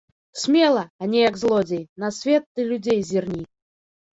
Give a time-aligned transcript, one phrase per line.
[0.43, 3.43] Смела, а не як злодзей, на свет і людзей зірні!